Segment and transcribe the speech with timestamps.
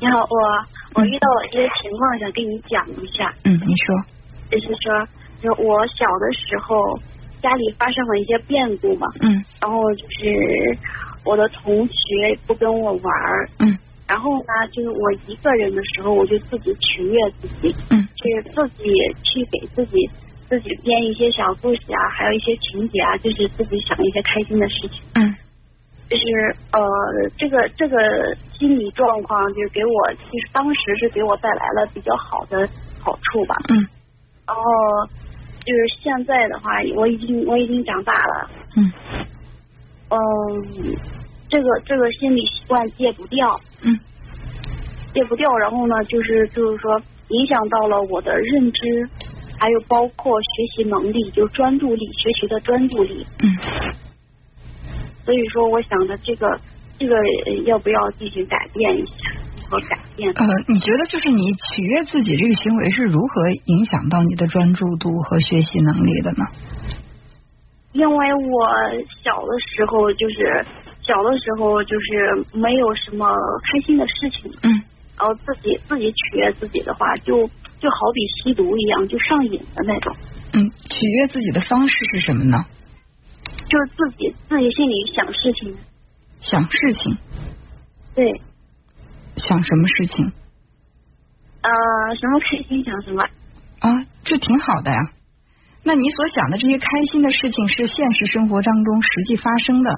[0.00, 0.38] 你好，我
[0.94, 3.34] 我遇到了一些情况，想跟你讲一下。
[3.44, 3.96] 嗯，你说。
[4.48, 5.06] 就是说，
[5.42, 6.96] 就我小的时候，
[7.42, 9.08] 家里发生了一些变故嘛。
[9.20, 9.44] 嗯。
[9.60, 10.78] 然后就是
[11.24, 13.48] 我的同学不跟我玩儿。
[13.58, 13.76] 嗯。
[14.06, 17.74] 然后呢，就是我一个人的时候，我就自己取悦自己。
[17.90, 18.06] 嗯。
[18.14, 18.84] 就是自己
[19.24, 20.08] 去给自己
[20.48, 25.02] 自己编一些小故事啊，还有一些情节啊，就是自己想一些开心的事情。
[25.14, 25.34] 嗯。
[26.08, 26.80] 就是呃，
[27.36, 32.66] 这个这个心理状况，就是给我，其实当时是给我带来了比较好的
[32.98, 33.54] 好处吧。
[33.68, 33.86] 嗯。
[34.46, 34.62] 然后
[35.66, 38.50] 就是现在的话，我已经我已经长大了。
[38.76, 38.92] 嗯。
[40.10, 40.16] 嗯，
[41.50, 43.60] 这个这个心理习惯戒不掉。
[43.82, 43.98] 嗯。
[45.12, 46.98] 戒不掉，然后呢，就是就是说，
[47.28, 49.08] 影响到了我的认知，
[49.58, 53.26] 还有包括学习能力，就专注力，学习的专注力。
[53.42, 53.48] 嗯。
[55.28, 56.58] 所以说，我想着这个
[56.98, 57.14] 这个
[57.66, 59.12] 要不要进行改变一下？
[59.56, 60.32] 如何改变？
[60.32, 66.46] 呃，你觉得就是你取悦自己这个行为是如何影响到你的专注度和学习能力的呢？
[67.92, 68.66] 因为我
[69.22, 70.64] 小的时候就是
[71.02, 73.28] 小的时候就是没有什么
[73.70, 74.80] 开心的事情，嗯，
[75.18, 77.46] 然后自己自己取悦自己的话，就
[77.78, 80.16] 就好比吸毒一样，就上瘾的那种。
[80.54, 82.64] 嗯，取悦自己的方式是什么呢？
[83.68, 85.76] 就是自己自己心里想事情，
[86.40, 87.18] 想事情，
[88.14, 88.40] 对，
[89.36, 90.32] 想什么事情？
[91.60, 91.70] 呃，
[92.16, 93.22] 什么开心想什么
[93.80, 94.98] 啊，这挺好的呀。
[95.84, 99.90] 那你所想的这些开心的事情，是现实生活当中实际发生的，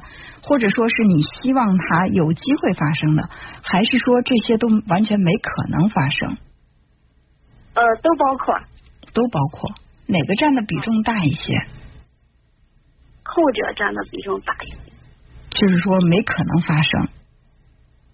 [0.43, 3.29] 或者说是你希望它有机会发生的，
[3.63, 6.37] 还是说这些都完全没可能发生？
[7.75, 8.55] 呃，都包括，
[9.15, 9.71] 都包括，
[10.07, 11.67] 哪个占的比重大一些？
[13.41, 14.77] 后者占的比重大一些，
[15.51, 17.09] 就是说没可能发生。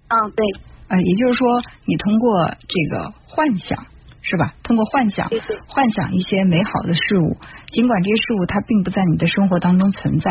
[0.08, 0.44] 嗯，对。
[0.88, 3.86] 呃，也就是说，你通过这个幻想，
[4.22, 4.54] 是吧？
[4.62, 5.28] 通过幻想，
[5.66, 7.36] 幻想一些美好的事物，
[7.72, 10.31] 尽管这些事物它并不在你的生活当中存在，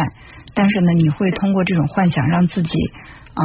[0.53, 2.69] 但是呢，你会通过这种幻想，让自己
[3.33, 3.43] 啊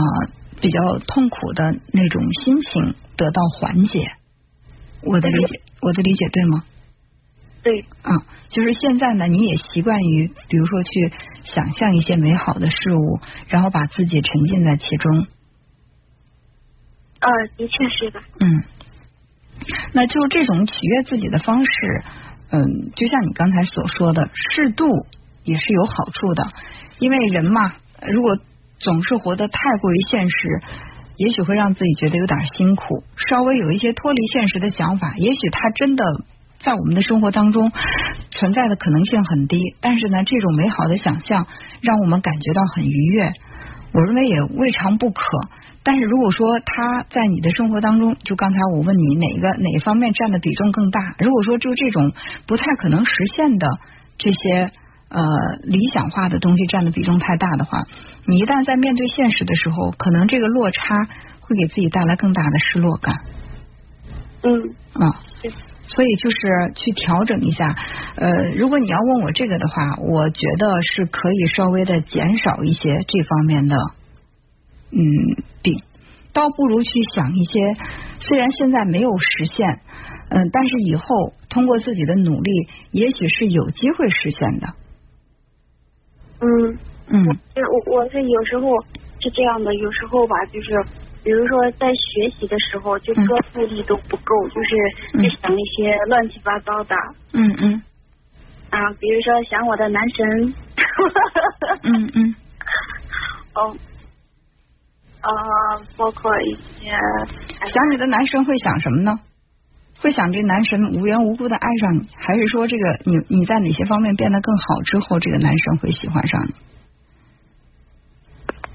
[0.60, 4.06] 比较痛苦的那种心情得到缓解。
[5.02, 6.62] 我的理解，我的理解对吗？
[7.62, 8.16] 对，啊，
[8.48, 11.12] 就是现在呢，你也习惯于，比如说去
[11.44, 15.26] 想象一些美好的事物，然后把自己沉浸在其中。
[17.20, 17.28] 呃，
[17.58, 18.20] 的确是的。
[18.40, 18.64] 嗯，
[19.92, 21.70] 那就这种取悦自己的方式，
[22.50, 22.64] 嗯，
[22.96, 24.86] 就像你刚才所说的，适度
[25.44, 26.48] 也是有好处的。
[26.98, 27.74] 因为人嘛，
[28.10, 28.38] 如果
[28.78, 30.62] 总是活得太过于现实，
[31.18, 33.04] 也许会让自己觉得有点辛苦。
[33.28, 36.04] 稍微有一些脱离现实的想法，也许他真的。
[36.62, 37.72] 在我们的生活当中
[38.30, 41.46] 存在的可能性很低，但是呢，这种美好的想象
[41.80, 43.32] 让我们感觉到很愉悦，
[43.92, 45.22] 我认为也未尝不可。
[45.82, 51.00] 但是如果说他在你的生活当中，就刚才我问你哪个哪方面占的比重更大？
[51.18, 52.12] 如果说就这种
[52.46, 53.66] 不太可能实现的
[54.18, 54.70] 这些
[55.08, 55.22] 呃
[55.62, 57.86] 理想化的东西占的比重太大的话，
[58.26, 60.94] 你一旦在面对现实的时候，可能这个落差
[61.40, 63.14] 会给自己带来更大的失落感。
[64.42, 65.24] 嗯啊。
[65.92, 66.36] 所以就是
[66.76, 67.66] 去调整一下，
[68.14, 73.76] 呃，如果你要问我这个的话，我觉得是可以稍微的减少一些这方面的
[74.92, 75.02] 嗯
[75.62, 75.82] 病，
[76.32, 77.74] 倒不如去想一些
[78.18, 79.80] 虽然现在没有实现，
[80.28, 84.68] 嗯，但是以后通过自己的努力，也许是有机会实现的。
[86.40, 86.78] 嗯
[87.08, 88.68] 嗯，我我是有时候
[89.20, 90.68] 是这样的，有时候吧，就是。
[91.22, 96.94] 比如说，在学习的时候，就专注力都不够，就是就想一些乱七八糟的。
[97.32, 97.82] 嗯嗯。
[98.70, 100.54] 啊，比如说想我的男神。
[101.82, 102.34] 嗯 嗯。
[103.54, 103.76] 哦。
[105.20, 105.30] 啊，
[105.96, 106.90] 包括一些。
[106.90, 109.20] 想你的男神会想什么呢？
[110.00, 116.54] 会想这男神无缘无故的爱上你，还是说这个你你在哪些方面变得更好之后，这个男神会喜欢上你？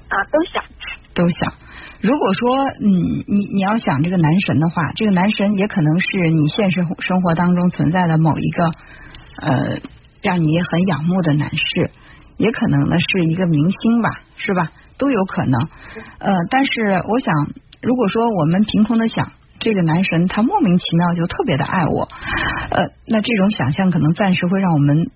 [0.08, 0.62] 啊，都想。
[1.14, 1.52] 都想。
[2.00, 8.64] 如果说嗯你你要想这个男神的话，这个男神也可能是你现实生活当中存在的某一个
[9.40, 9.78] 呃
[10.22, 11.90] 让你很仰慕的男士，
[12.36, 14.70] 也可能呢是一个明星吧，是吧？
[14.98, 15.60] 都有可能。
[16.18, 16.70] 呃，但是
[17.08, 17.34] 我想，
[17.82, 22.08] 如果说我们凭空的想这个男神他莫名其妙就特别的爱我，
[22.70, 25.10] 呃，那这种想象可能暂时会让我们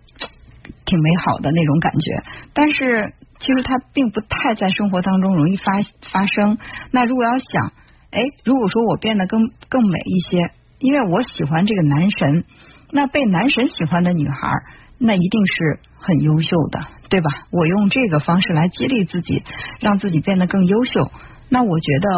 [0.84, 2.22] 挺美好的那种感觉，
[2.54, 3.12] 但是。
[3.40, 5.64] 其实它并不太在生活当中容易发
[6.12, 6.58] 发生。
[6.92, 7.72] 那如果要想，
[8.12, 12.44] 哎，如果说我变得更更美一些，因为我喜欢这个男神，
[12.92, 14.50] 那被男神喜欢的女孩，
[14.98, 17.30] 那一定是很优秀的，对吧？
[17.50, 19.42] 我用这个方式来激励自己，
[19.80, 21.10] 让自己变得更优秀。
[21.48, 22.08] 那我觉得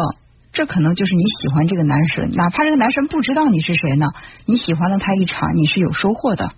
[0.51, 4.07] 这可能就是你喜欢这个男神，哪怕这个男神不知道你是谁呢，
[4.45, 6.51] 你喜欢了他一场，你是有收获的。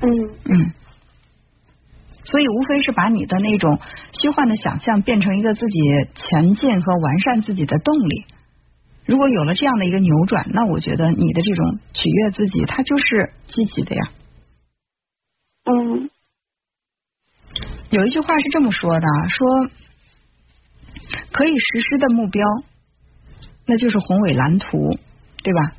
[0.00, 0.08] 嗯
[0.44, 0.72] 嗯，
[2.24, 3.78] 所以无非是把你的那种
[4.20, 5.80] 虚幻的想象变成一个自己
[6.14, 8.26] 前进和完善自己的动力。
[9.04, 14.02] 如果有了这样的一个扭转，那我觉得你的这种取悦自己，它就是积极的呀。
[15.64, 16.10] 嗯
[17.90, 19.70] 有一句话是这么说的啊，说
[21.30, 22.46] 可以实施的目标，
[23.66, 24.98] 那就是宏伟蓝图，
[25.42, 25.76] 对吧？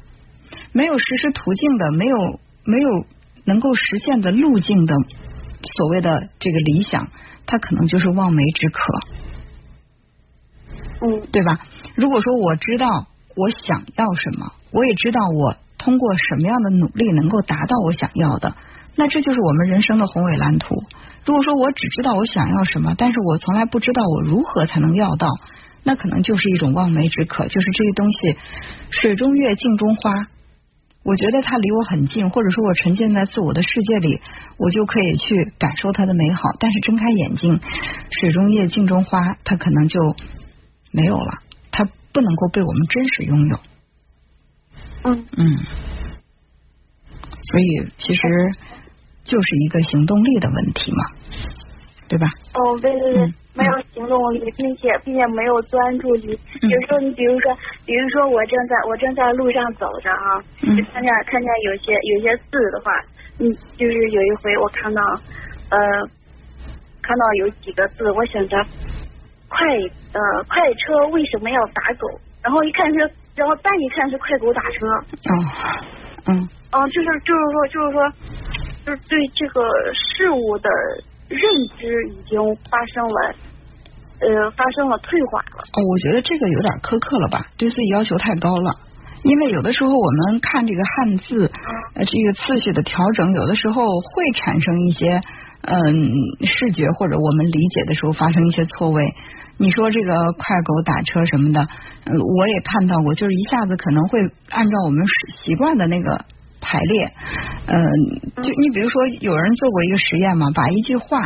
[0.74, 2.18] 没有实施途径的，没有
[2.66, 3.06] 没有
[3.46, 4.96] 能够实现的路径的，
[5.78, 7.08] 所谓的这个理想，
[7.46, 8.80] 它可能就是望梅止渴，
[11.08, 11.60] 嗯对吧？
[11.96, 12.88] 如果说我知道
[13.36, 18.56] 我想要什么，我也知道我通过什么样的努力能够达到我想要的，
[18.96, 20.84] 那这就是我们人生的宏伟蓝图。
[21.26, 25.28] 如果说我只知道我想要什么，但是我从来不知道我如何才能要到，
[25.84, 28.38] 那可能就是一种望梅止渴，就是这些东西
[28.90, 30.12] 水中月，镜中花。
[31.04, 34.22] 我觉得它离我很近，或者说我沉浸在自我的世界里，
[34.58, 36.42] 我就可以去感受它的美好。
[36.60, 37.60] 但是睁开眼睛，
[38.10, 40.16] 水中月，镜中花，它可能就
[40.92, 41.42] 没有了，
[41.72, 41.84] 它
[42.14, 43.60] 不能够被我们真实拥有。
[45.04, 45.58] 嗯嗯，
[47.42, 48.22] 所以其实
[49.26, 51.06] 就是一个行动力的问题嘛，
[52.10, 52.28] 对吧？
[52.56, 56.34] 哦，对对对嗯，没有行动力，并且并且没有专注力。
[56.62, 57.56] 嗯有时候你比如说，
[57.86, 62.92] 比如说我正在我正在路上走着啊，嗯就看见看见有些有些字的话，
[63.40, 65.02] 嗯，就是有一回我看到
[65.70, 65.78] 呃
[67.02, 68.58] 看到有几个字，我想着
[69.50, 69.68] 快
[70.14, 72.08] 呃快车为什么要打狗？
[72.44, 73.00] 然后一看是，
[73.36, 75.34] 然后再一看是快狗打车，哦，
[76.28, 78.10] 嗯嗯，就是就是说就是说
[78.86, 79.62] 就是对这个
[79.94, 80.70] 事物的
[81.34, 81.42] 认
[81.78, 81.82] 知
[82.14, 82.40] 已经
[82.70, 83.36] 发生了
[84.22, 85.66] 呃发生了退化了。
[85.74, 88.76] 哦，我觉得这个有点苛刻了吧，对自己要求太高了。
[89.24, 91.50] 因为有的时候我们看这个汉字，
[91.96, 95.22] 呃，这个次序的调整，有的时候会产生一些
[95.62, 96.12] 嗯
[96.46, 99.14] 视觉或者我们理解的时候发生一些错位。
[99.58, 101.62] 你说这个快狗打车什么的，
[102.06, 104.20] 嗯，我也看到过，就是一下子可能会
[104.50, 105.06] 按照我们
[105.38, 106.26] 习惯的那个
[106.64, 107.12] 排列，
[107.68, 107.84] 嗯，
[108.42, 111.20] 就你比如说有人做过一个实验嘛，把一句话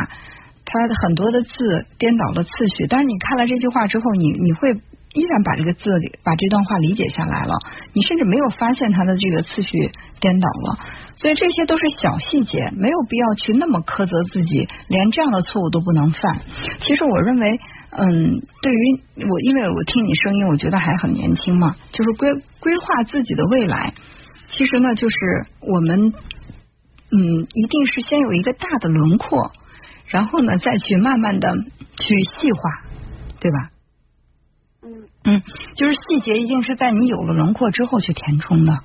[0.64, 4.74] 它的很多的字颠倒了次序，但是你看了这句话之后，你你会
[5.14, 7.54] 依然把这个字给把这段话理解下来了，
[7.94, 9.90] 你甚至没有发现它的这个次序
[10.20, 10.78] 颠倒了，
[11.16, 16.20] 所以这些都是小细节，没有必要去那么苛责自己，连这样的错误都不能犯。
[16.80, 17.58] 其实我认为，
[17.90, 22.28] 嗯，对于我，因为我听你声音，我觉得还很年轻嘛，就是规
[22.60, 23.94] 规划自己的未来，
[24.48, 25.16] 其实呢，就是
[25.60, 26.12] 我们，
[27.10, 29.52] 嗯，一定是先有一个大的轮廓。
[30.06, 32.60] 然后呢，再去慢慢的去细化，
[33.40, 33.70] 对吧？
[34.82, 35.42] 嗯嗯，
[35.74, 38.78] 就是细节一定是在你有了轮廓之后去填充的，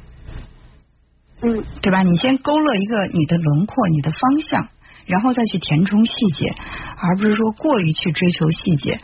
[1.41, 2.01] 嗯对吧？
[2.03, 4.67] 你先勾勒一个你的轮廓、你的方向，
[5.05, 6.53] 然后再去填充细节，
[6.97, 8.99] 而不是说过于去追求细节。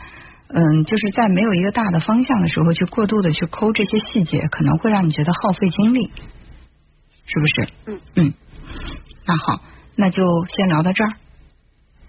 [0.48, 6.10] 嗯，就是在没有一个大的方向的时候，去过度的去抠这些细节，可能会让你觉得耗费精力，
[7.30, 7.72] 是不是？
[7.86, 8.34] 嗯嗯，
[9.24, 9.62] 那好，
[9.94, 10.22] 那就
[10.56, 11.12] 先聊到这儿。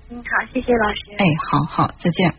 [0.10, 1.00] 嗯，好，谢谢老师。
[1.18, 2.30] 哎，好好，再见。